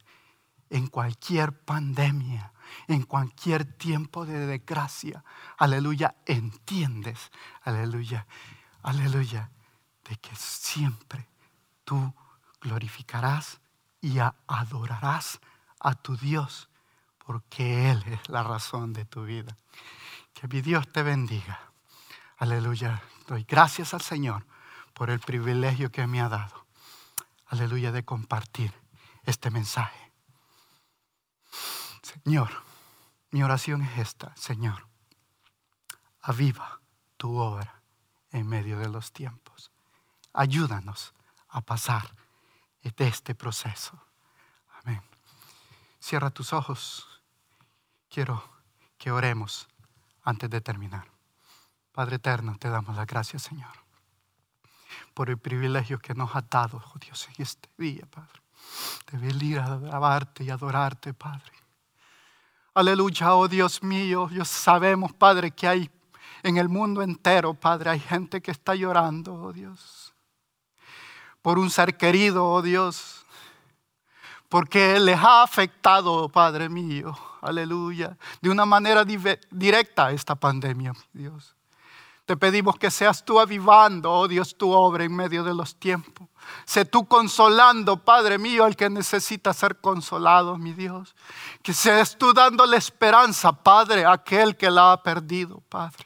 [0.69, 2.51] En cualquier pandemia,
[2.87, 5.23] en cualquier tiempo de desgracia.
[5.57, 6.15] Aleluya.
[6.25, 7.31] Entiendes.
[7.63, 8.25] Aleluya.
[8.83, 9.49] Aleluya.
[10.07, 11.27] De que siempre
[11.83, 12.13] tú
[12.61, 13.59] glorificarás
[14.01, 14.17] y
[14.47, 15.39] adorarás
[15.79, 16.69] a tu Dios
[17.25, 19.55] porque Él es la razón de tu vida.
[20.33, 21.59] Que mi Dios te bendiga.
[22.37, 23.03] Aleluya.
[23.27, 24.47] Doy gracias al Señor
[24.93, 26.65] por el privilegio que me ha dado.
[27.45, 28.73] Aleluya de compartir
[29.25, 30.08] este mensaje.
[32.09, 32.49] Señor,
[33.31, 34.87] mi oración es esta, Señor.
[36.21, 36.81] Aviva
[37.17, 37.81] tu obra
[38.31, 39.71] en medio de los tiempos.
[40.33, 41.13] Ayúdanos
[41.49, 42.15] a pasar
[42.81, 43.99] de este proceso.
[44.83, 45.01] Amén.
[45.99, 47.07] Cierra tus ojos
[48.09, 48.43] quiero
[48.97, 49.67] que oremos
[50.23, 51.07] antes de terminar.
[51.91, 53.73] Padre eterno, te damos las gracias, Señor,
[55.13, 58.41] por el privilegio que nos ha dado, oh Dios, en este día, Padre,
[59.11, 61.58] de venir a alabarte y adorarte, Padre.
[62.79, 65.91] Aleluya, oh Dios mío, Dios sabemos, Padre, que hay
[66.43, 70.13] en el mundo entero, Padre, hay gente que está llorando, oh Dios,
[71.41, 73.25] por un ser querido, oh Dios,
[74.47, 81.57] porque les ha afectado, Padre mío, aleluya, de una manera directa esta pandemia, Dios.
[82.29, 86.27] Te pedimos que seas tú avivando, oh Dios, tu obra en medio de los tiempos.
[86.63, 91.15] Sé tú consolando, Padre mío, al que necesita ser consolado, mi Dios.
[91.63, 96.05] Que seas tú dándole esperanza, Padre, a aquel que la ha perdido, Padre.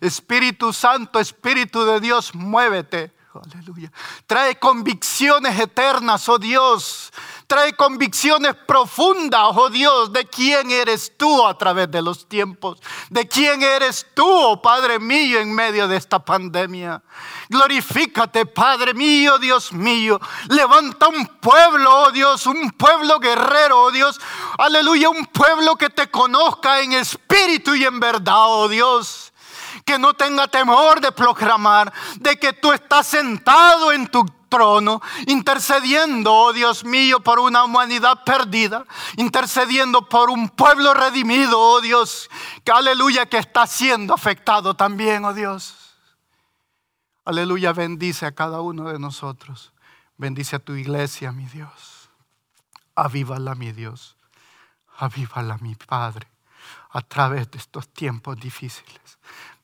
[0.00, 3.92] Espíritu Santo, Espíritu de Dios, muévete Aleluya.
[4.26, 7.12] Trae convicciones eternas, oh Dios.
[7.46, 12.80] Trae convicciones profundas, oh Dios, de quién eres tú a través de los tiempos.
[13.10, 17.02] De quién eres tú, oh Padre mío, en medio de esta pandemia.
[17.48, 20.20] Glorifícate, Padre mío, Dios mío.
[20.48, 24.20] Levanta un pueblo, oh Dios, un pueblo guerrero, oh Dios.
[24.58, 29.26] Aleluya, un pueblo que te conozca en espíritu y en verdad, oh Dios
[29.84, 36.34] que no tenga temor de proclamar de que tú estás sentado en tu trono, intercediendo,
[36.34, 38.84] oh Dios mío, por una humanidad perdida,
[39.16, 42.28] intercediendo por un pueblo redimido, oh Dios,
[42.62, 45.74] que aleluya, que está siendo afectado también, oh Dios.
[47.24, 49.72] Aleluya, bendice a cada uno de nosotros.
[50.16, 52.10] Bendice a tu iglesia, mi Dios.
[52.94, 54.16] Avívala, mi Dios.
[54.98, 56.28] Avívala, mi Padre,
[56.90, 58.99] a través de estos tiempos difíciles.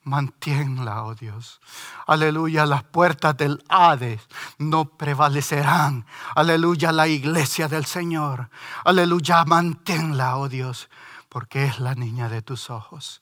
[0.06, 1.60] Manténla, oh Dios.
[2.06, 4.22] Aleluya, las puertas del Hades
[4.56, 6.06] no prevalecerán.
[6.36, 8.48] Aleluya, la iglesia del Señor.
[8.84, 10.88] Aleluya, manténla, oh Dios,
[11.28, 13.20] porque es la niña de tus ojos.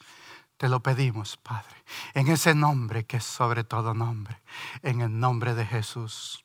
[0.58, 4.42] Te lo pedimos, Padre, en ese nombre que es sobre todo nombre,
[4.82, 6.44] en el nombre de Jesús.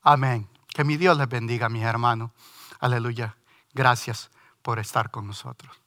[0.00, 0.48] Amén.
[0.68, 2.30] Que mi Dios les bendiga, mis hermanos.
[2.80, 3.36] Aleluya.
[3.74, 4.30] Gracias
[4.62, 5.78] por estar con nosotros.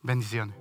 [0.00, 0.56] Bendiciones.